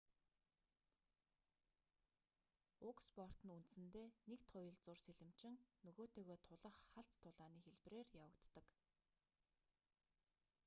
уг 2.87 2.97
спорт 3.07 3.37
нь 3.45 3.55
үндсэндээ 3.57 4.07
нэг 4.29 4.41
туялзуур 4.51 4.97
сэлэмчин 5.05 5.53
нөгөөтэйгөө 5.85 6.37
тулах 6.47 6.75
халз 6.91 7.11
тулааны 7.21 7.59
хэлбэрээр 7.63 8.09
явагддаг 8.25 8.65